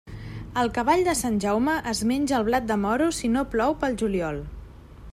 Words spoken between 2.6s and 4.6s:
de moro si no plou pel juliol.